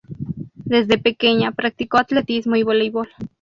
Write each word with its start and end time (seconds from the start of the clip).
Desde 0.65 0.97
pequeña 0.97 1.51
practicó 1.51 1.99
atletismo 1.99 2.55
y 2.55 2.63
voleibol. 2.63 3.07